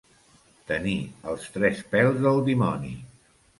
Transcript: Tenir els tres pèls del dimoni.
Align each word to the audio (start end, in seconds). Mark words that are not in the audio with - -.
Tenir 0.71 0.95
els 1.33 1.45
tres 1.59 1.85
pèls 1.93 2.19
del 2.25 2.43
dimoni. 2.51 2.93